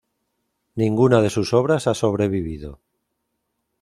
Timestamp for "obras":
1.53-1.85